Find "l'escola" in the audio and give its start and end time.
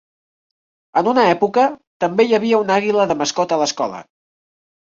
3.65-4.05